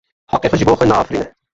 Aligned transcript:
Xakê 0.31 0.57
ji 0.59 0.65
bo 0.67 0.73
xwe 0.79 0.85
naafirîne. 0.87 1.25